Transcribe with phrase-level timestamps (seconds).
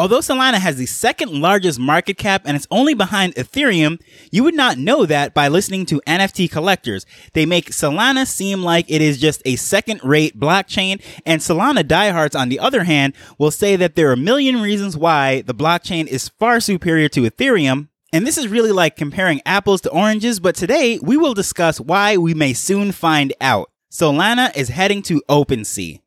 [0.00, 4.00] Although Solana has the second largest market cap and it's only behind Ethereum,
[4.32, 7.04] you would not know that by listening to NFT collectors.
[7.34, 12.34] They make Solana seem like it is just a second rate blockchain, and Solana diehards,
[12.34, 16.06] on the other hand, will say that there are a million reasons why the blockchain
[16.06, 20.54] is far superior to Ethereum, and this is really like comparing apples to oranges, but
[20.54, 23.70] today we will discuss why we may soon find out.
[23.92, 26.00] Solana is heading to OpenSea.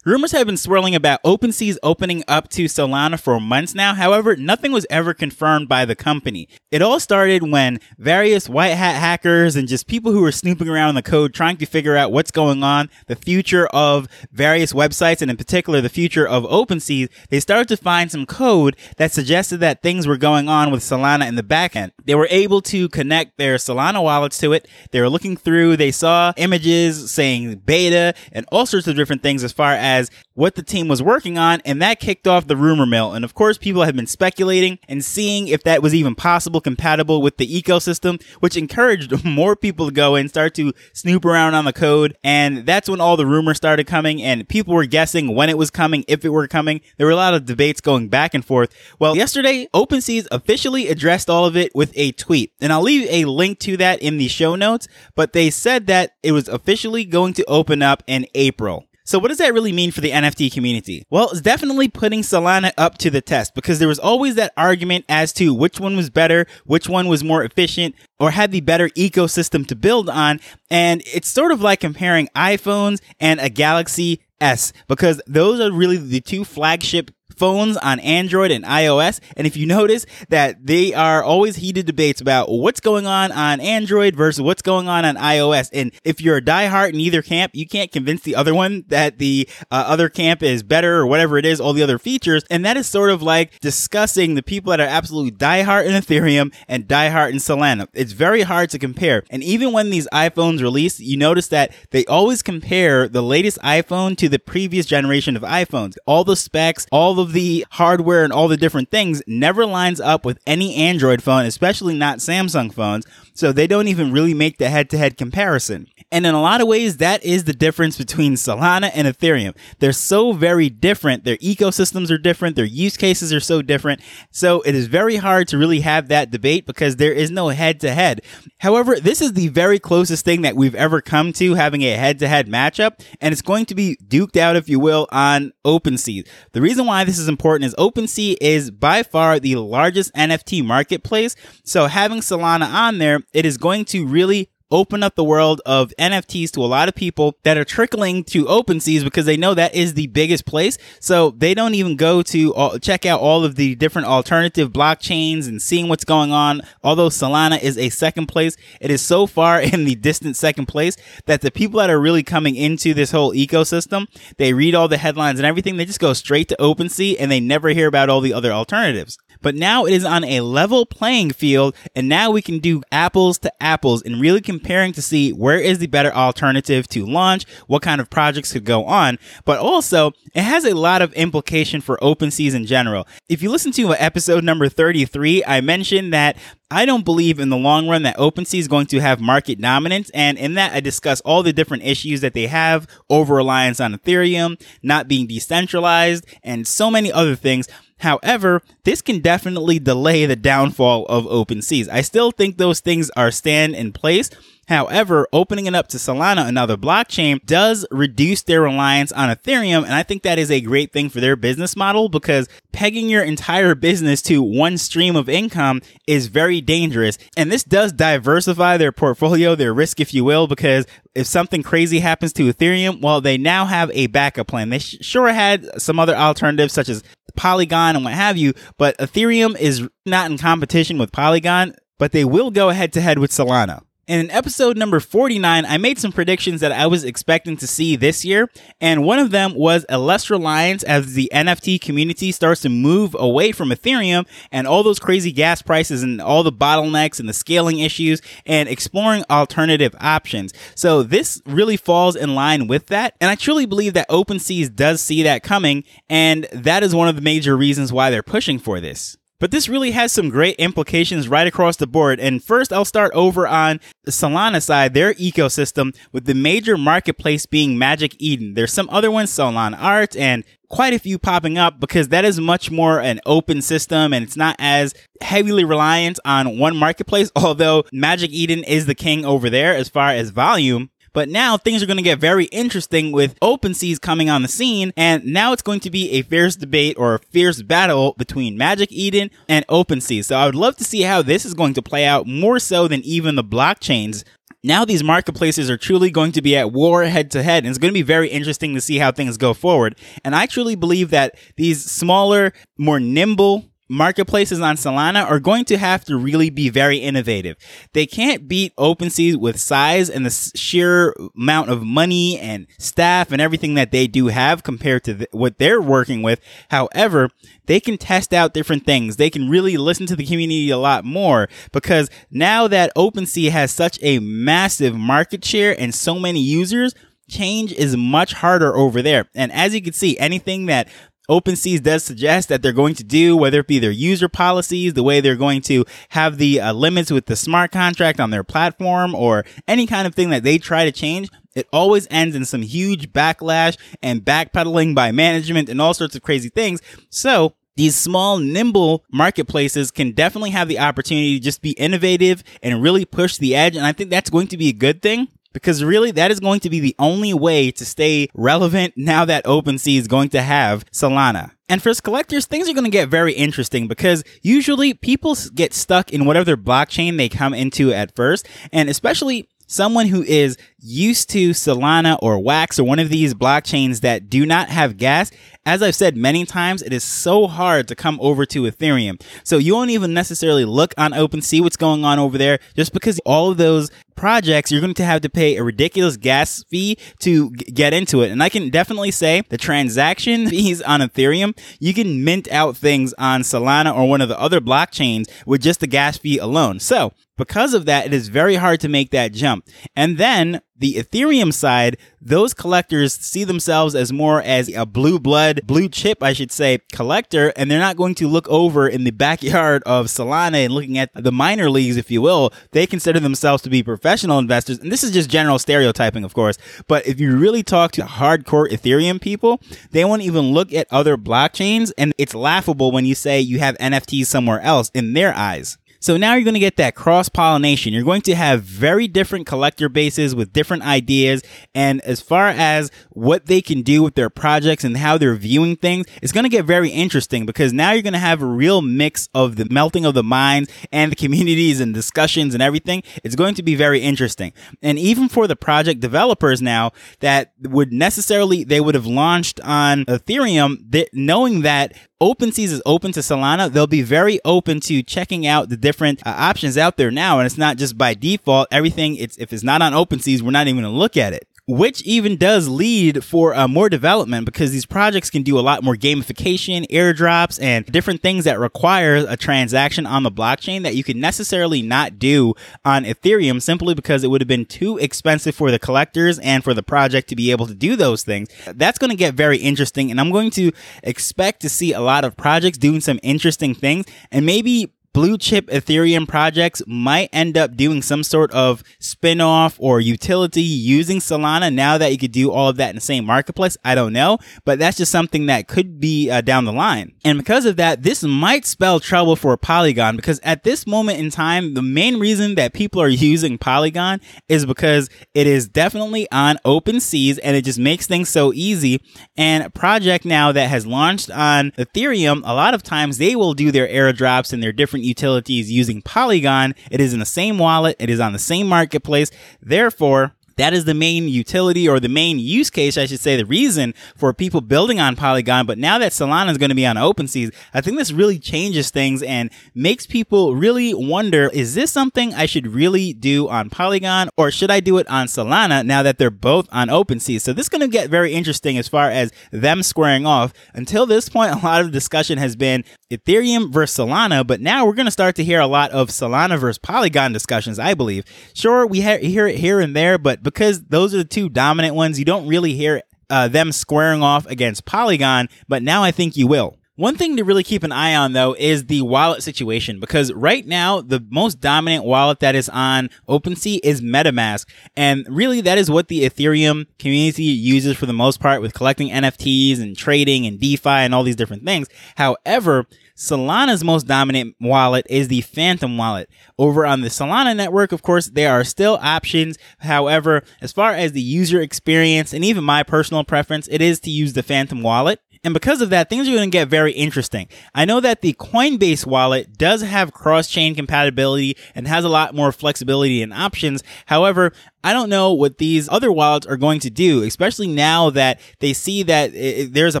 [0.06, 3.92] Rumors have been swirling about OpenSea's opening up to Solana for months now.
[3.92, 6.48] However, nothing was ever confirmed by the company.
[6.70, 10.88] It all started when various white hat hackers and just people who were snooping around
[10.88, 15.20] in the code trying to figure out what's going on, the future of various websites,
[15.20, 19.58] and in particular, the future of OpenSea, they started to find some code that suggested
[19.58, 21.90] that things were going on with Solana in the backend.
[22.06, 24.66] They were able to connect their Solana wallets to it.
[24.92, 29.44] They were looking through, they saw images saying beta and all sorts of different things
[29.44, 32.56] as far as as what the team was working on, and that kicked off the
[32.56, 33.12] rumor mill.
[33.12, 37.20] And of course, people have been speculating and seeing if that was even possible, compatible
[37.20, 41.64] with the ecosystem, which encouraged more people to go and start to snoop around on
[41.64, 42.16] the code.
[42.24, 45.70] And that's when all the rumors started coming, and people were guessing when it was
[45.70, 46.80] coming, if it were coming.
[46.96, 48.72] There were a lot of debates going back and forth.
[48.98, 53.24] Well, yesterday, OpenSeas officially addressed all of it with a tweet, and I'll leave a
[53.26, 54.88] link to that in the show notes.
[55.14, 58.86] But they said that it was officially going to open up in April.
[59.04, 61.04] So what does that really mean for the NFT community?
[61.10, 65.04] Well, it's definitely putting Solana up to the test because there was always that argument
[65.08, 68.88] as to which one was better, which one was more efficient, or had the better
[68.90, 70.40] ecosystem to build on.
[70.70, 75.96] And it's sort of like comparing iPhones and a Galaxy S because those are really
[75.96, 79.20] the two flagship phones on Android and iOS.
[79.36, 83.60] And if you notice that they are always heated debates about what's going on on
[83.60, 85.70] Android versus what's going on on iOS.
[85.72, 89.18] And if you're a diehard in either camp, you can't convince the other one that
[89.18, 92.44] the uh, other camp is better or whatever it is, all the other features.
[92.50, 96.54] And that is sort of like discussing the people that are absolutely diehard in Ethereum
[96.68, 97.88] and diehard in Solana.
[97.92, 99.24] It's very hard to compare.
[99.30, 104.16] And even when these iPhones release, you notice that they always compare the latest iPhone
[104.18, 105.96] to the previous generation of iPhones.
[106.06, 110.24] All the specs, all the the hardware and all the different things never lines up
[110.24, 113.06] with any Android phone, especially not Samsung phones.
[113.34, 115.88] So they don't even really make the head to head comparison.
[116.12, 119.56] And in a lot of ways, that is the difference between Solana and Ethereum.
[119.78, 121.22] They're so very different.
[121.22, 122.56] Their ecosystems are different.
[122.56, 124.00] Their use cases are so different.
[124.32, 127.78] So it is very hard to really have that debate because there is no head
[127.80, 128.22] to head.
[128.58, 132.18] However, this is the very closest thing that we've ever come to having a head
[132.18, 133.00] to head matchup.
[133.20, 136.26] And it's going to be duked out, if you will, on OpenSea.
[136.52, 141.36] The reason why this is important is OpenSea is by far the largest NFT marketplace.
[141.62, 145.92] So having Solana on there, it is going to really open up the world of
[145.98, 149.74] NFTs to a lot of people that are trickling to OpenSeas because they know that
[149.74, 150.78] is the biggest place.
[151.00, 155.48] So they don't even go to all, check out all of the different alternative blockchains
[155.48, 156.62] and seeing what's going on.
[156.82, 160.96] Although Solana is a second place, it is so far in the distant second place
[161.26, 164.98] that the people that are really coming into this whole ecosystem, they read all the
[164.98, 165.76] headlines and everything.
[165.76, 169.18] They just go straight to OpenSea and they never hear about all the other alternatives.
[169.42, 173.38] But now it is on a level playing field and now we can do apples
[173.38, 177.82] to apples and really comparing to see where is the better alternative to launch, what
[177.82, 179.18] kind of projects could go on.
[179.44, 183.06] But also it has a lot of implication for OpenSeas in general.
[183.28, 186.36] If you listen to episode number 33, I mentioned that
[186.72, 190.08] I don't believe in the long run that OpenSea is going to have market dominance.
[190.10, 193.92] And in that, I discuss all the different issues that they have over reliance on
[193.92, 197.66] Ethereum, not being decentralized, and so many other things.
[198.00, 201.88] However, this can definitely delay the downfall of OpenSeas.
[201.88, 204.30] I still think those things are stand in place.
[204.68, 209.84] However, opening it up to Solana, another blockchain, does reduce their reliance on Ethereum.
[209.84, 213.24] And I think that is a great thing for their business model because pegging your
[213.24, 217.18] entire business to one stream of income is very dangerous.
[217.36, 220.86] And this does diversify their portfolio, their risk, if you will, because
[221.16, 224.70] if something crazy happens to Ethereum, well, they now have a backup plan.
[224.70, 227.02] They sh- sure had some other alternatives such as
[227.36, 232.24] Polygon and what have you, but Ethereum is not in competition with Polygon, but they
[232.24, 233.82] will go head to head with Solana.
[234.10, 238.24] In episode number 49, I made some predictions that I was expecting to see this
[238.24, 242.68] year, and one of them was a less reliance as the NFT community starts to
[242.68, 247.28] move away from Ethereum and all those crazy gas prices and all the bottlenecks and
[247.28, 250.52] the scaling issues and exploring alternative options.
[250.74, 255.00] So this really falls in line with that, and I truly believe that OpenSeas does
[255.00, 258.80] see that coming, and that is one of the major reasons why they're pushing for
[258.80, 259.16] this.
[259.40, 262.20] But this really has some great implications right across the board.
[262.20, 267.46] And first, I'll start over on the Solana side, their ecosystem, with the major marketplace
[267.46, 268.54] being Magic Eden.
[268.54, 272.70] There's some other ones, Solanart, and quite a few popping up because that is much
[272.70, 277.32] more an open system and it's not as heavily reliant on one marketplace.
[277.36, 280.90] Although Magic Eden is the king over there as far as volume.
[281.12, 284.92] But now things are going to get very interesting with OpenSeas coming on the scene.
[284.96, 288.90] And now it's going to be a fierce debate or a fierce battle between Magic
[288.92, 290.26] Eden and OpenSeas.
[290.26, 292.88] So I would love to see how this is going to play out more so
[292.88, 294.24] than even the blockchains
[294.62, 297.78] now these marketplaces are truly going to be at war head to head and it's
[297.78, 301.10] going to be very interesting to see how things go forward and i truly believe
[301.10, 306.70] that these smaller more nimble marketplaces on Solana are going to have to really be
[306.70, 307.56] very innovative.
[307.92, 313.42] They can't beat OpenSea with size and the sheer amount of money and staff and
[313.42, 316.40] everything that they do have compared to what they're working with.
[316.70, 317.30] However,
[317.66, 319.16] they can test out different things.
[319.16, 323.72] They can really listen to the community a lot more because now that OpenSea has
[323.72, 326.94] such a massive market share and so many users,
[327.30, 329.26] change is much harder over there.
[329.34, 330.88] And as you can see, anything that
[331.30, 335.04] OpenSeas does suggest that they're going to do, whether it be their user policies, the
[335.04, 339.14] way they're going to have the uh, limits with the smart contract on their platform,
[339.14, 342.62] or any kind of thing that they try to change, it always ends in some
[342.62, 346.80] huge backlash and backpedaling by management and all sorts of crazy things.
[347.10, 352.82] So, these small, nimble marketplaces can definitely have the opportunity to just be innovative and
[352.82, 353.76] really push the edge.
[353.76, 356.60] And I think that's going to be a good thing because really that is going
[356.60, 360.84] to be the only way to stay relevant now that OpenSea is going to have
[360.90, 361.52] Solana.
[361.68, 366.12] And for collectors, things are going to get very interesting because usually people get stuck
[366.12, 368.48] in whatever blockchain they come into at first.
[368.72, 374.00] And especially someone who is used to Solana or Wax or one of these blockchains
[374.00, 375.30] that do not have gas,
[375.64, 379.22] as I've said many times, it is so hard to come over to Ethereum.
[379.44, 382.92] So you won't even necessarily look on Open, see what's going on over there, just
[382.92, 386.98] because all of those projects, you're going to have to pay a ridiculous gas fee
[387.20, 388.30] to g- get into it.
[388.30, 393.14] And I can definitely say the transaction fees on Ethereum, you can mint out things
[393.14, 396.80] on Solana or one of the other blockchains with just the gas fee alone.
[396.80, 399.66] So because of that, it is very hard to make that jump.
[399.96, 405.60] And then the Ethereum side, those collectors see themselves as more as a blue blood,
[405.64, 409.10] blue chip, I should say, collector, and they're not going to look over in the
[409.20, 412.52] backyard of Solana and looking at the minor leagues, if you will.
[412.72, 414.78] They consider themselves to be professional investors.
[414.78, 416.56] And this is just general stereotyping, of course.
[416.88, 419.60] But if you really talk to hardcore Ethereum people,
[419.90, 421.92] they won't even look at other blockchains.
[421.98, 425.76] And it's laughable when you say you have NFTs somewhere else in their eyes.
[426.00, 427.92] So now you're going to get that cross pollination.
[427.92, 431.42] You're going to have very different collector bases with different ideas.
[431.74, 435.76] And as far as what they can do with their projects and how they're viewing
[435.76, 438.80] things, it's going to get very interesting because now you're going to have a real
[438.80, 443.02] mix of the melting of the minds and the communities and discussions and everything.
[443.22, 444.54] It's going to be very interesting.
[444.80, 450.06] And even for the project developers now that would necessarily, they would have launched on
[450.06, 455.46] Ethereum, that knowing that OpenSeas is open to Solana, they'll be very open to checking
[455.46, 457.38] out the different uh, options out there now.
[457.38, 458.68] And it's not just by default.
[458.70, 461.48] Everything, it's, if it's not on OpenSeas, we're not even going to look at it
[461.70, 465.84] which even does lead for uh, more development because these projects can do a lot
[465.84, 471.04] more gamification, airdrops, and different things that require a transaction on the blockchain that you
[471.04, 475.70] can necessarily not do on Ethereum simply because it would have been too expensive for
[475.70, 478.48] the collectors and for the project to be able to do those things.
[478.66, 480.72] That's going to get very interesting, and I'm going to
[481.04, 485.66] expect to see a lot of projects doing some interesting things and maybe blue chip
[485.68, 491.72] Ethereum projects might end up doing some sort of spin off or utility using Solana
[491.72, 493.76] now that you could do all of that in the same marketplace.
[493.84, 497.12] I don't know, but that's just something that could be uh, down the line.
[497.24, 501.30] And because of that, this might spell trouble for Polygon because at this moment in
[501.30, 506.56] time, the main reason that people are using Polygon is because it is definitely on
[506.64, 509.00] OpenSeas and it just makes things so easy.
[509.36, 513.70] And project now that has launched on Ethereum, a lot of times they will do
[513.70, 516.74] their airdrops and their different different utilities using Polygon.
[516.90, 517.96] It is in the same wallet.
[517.98, 519.30] It is on the same marketplace.
[519.62, 523.44] Therefore, that is the main utility or the main use case, I should say, the
[523.44, 525.66] reason for people building on Polygon.
[525.66, 528.90] But now that Solana is going to be on OpenSea, I think this really changes
[528.90, 534.28] things and makes people really wonder, is this something I should really do on Polygon
[534.36, 537.40] or should I do it on Solana now that they're both on OpenSea?
[537.40, 540.52] So this is going to get very interesting as far as them squaring off.
[540.74, 544.94] Until this point, a lot of discussion has been Ethereum versus Solana, but now we're
[544.94, 548.24] going to start to hear a lot of Solana versus Polygon discussions, I believe.
[548.54, 552.18] Sure, we hear it here and there, but because those are the two dominant ones,
[552.18, 556.46] you don't really hear uh, them squaring off against Polygon, but now I think you
[556.46, 556.76] will.
[557.00, 560.66] One thing to really keep an eye on though is the wallet situation because right
[560.66, 564.66] now the most dominant wallet that is on OpenSea is MetaMask.
[564.98, 569.08] And really that is what the Ethereum community uses for the most part with collecting
[569.08, 571.88] NFTs and trading and DeFi and all these different things.
[572.16, 572.86] However,
[573.20, 576.30] Solana's most dominant wallet is the Phantom wallet.
[576.58, 579.58] Over on the Solana network, of course, there are still options.
[579.80, 584.10] However, as far as the user experience and even my personal preference, it is to
[584.10, 585.20] use the Phantom wallet.
[585.44, 587.48] And because of that, things are going to get very interesting.
[587.74, 592.52] I know that the Coinbase wallet does have cross-chain compatibility and has a lot more
[592.52, 593.82] flexibility and options.
[594.06, 598.40] However, I don't know what these other wallets are going to do, especially now that
[598.60, 600.00] they see that it, there's a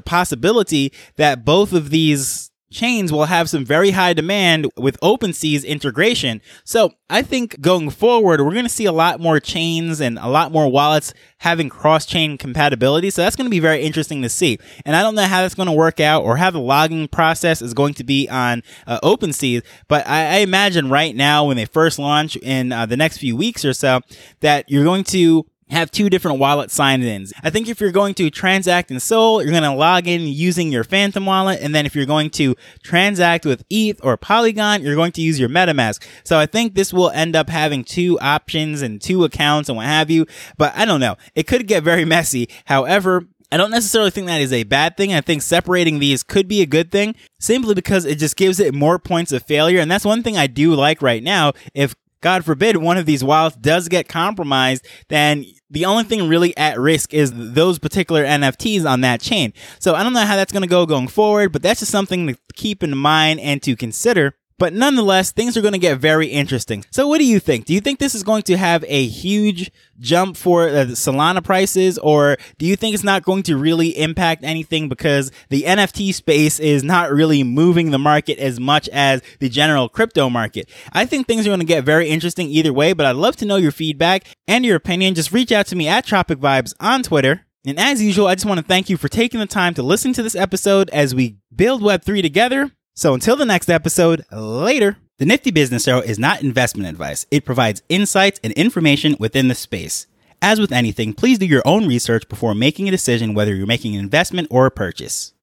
[0.00, 6.40] possibility that both of these chains will have some very high demand with OpenSea's integration.
[6.64, 10.28] So I think going forward, we're going to see a lot more chains and a
[10.28, 13.10] lot more wallets having cross chain compatibility.
[13.10, 14.58] So that's going to be very interesting to see.
[14.84, 17.60] And I don't know how that's going to work out or how the logging process
[17.60, 21.64] is going to be on uh, OpenSea, but I, I, imagine right now when they
[21.64, 24.00] first launch in uh, the next few weeks or so
[24.40, 27.32] that you're going to have two different wallet sign-ins.
[27.42, 30.72] I think if you're going to transact in Sol, you're going to log in using
[30.72, 31.60] your Phantom wallet.
[31.60, 35.38] And then if you're going to transact with ETH or Polygon, you're going to use
[35.38, 36.04] your MetaMask.
[36.24, 39.86] So I think this will end up having two options and two accounts and what
[39.86, 40.26] have you.
[40.56, 41.16] But I don't know.
[41.34, 42.48] It could get very messy.
[42.66, 45.12] However, I don't necessarily think that is a bad thing.
[45.12, 48.74] I think separating these could be a good thing simply because it just gives it
[48.74, 49.80] more points of failure.
[49.80, 51.52] And that's one thing I do like right now.
[51.74, 56.56] If God forbid one of these wallets does get compromised, then the only thing really
[56.56, 59.52] at risk is those particular NFTs on that chain.
[59.78, 62.26] So I don't know how that's going to go going forward, but that's just something
[62.26, 64.34] to keep in mind and to consider.
[64.60, 66.84] But nonetheless, things are going to get very interesting.
[66.90, 67.64] So what do you think?
[67.64, 71.96] Do you think this is going to have a huge jump for uh, Solana prices
[71.96, 76.60] or do you think it's not going to really impact anything because the NFT space
[76.60, 80.68] is not really moving the market as much as the general crypto market?
[80.92, 83.46] I think things are going to get very interesting either way, but I'd love to
[83.46, 85.14] know your feedback and your opinion.
[85.14, 87.46] Just reach out to me at Tropic Vibes on Twitter.
[87.64, 90.12] And as usual, I just want to thank you for taking the time to listen
[90.12, 92.72] to this episode as we build Web3 together.
[93.00, 94.98] So until the next episode, later.
[95.16, 97.24] The Nifty Business Arrow is not investment advice.
[97.30, 100.06] It provides insights and information within the space.
[100.42, 103.94] As with anything, please do your own research before making a decision whether you're making
[103.94, 105.32] an investment or a purchase.